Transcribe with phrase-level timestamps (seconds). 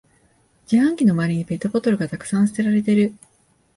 [0.67, 3.13] 自販機の周りにペットボトルがたくさん捨てられてる